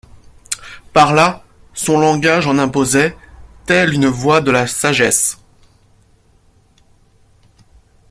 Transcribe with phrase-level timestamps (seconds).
[0.93, 1.43] Par là
[1.75, 3.15] son langage en imposait,
[3.67, 5.37] telle une voix de la sagesse.